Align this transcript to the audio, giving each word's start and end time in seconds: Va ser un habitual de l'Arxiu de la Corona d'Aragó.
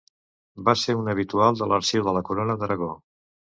Va 0.69 0.73
ser 0.83 0.95
un 1.01 1.11
habitual 1.13 1.59
de 1.61 1.67
l'Arxiu 1.73 2.07
de 2.09 2.15
la 2.17 2.25
Corona 2.31 2.57
d'Aragó. 2.63 2.91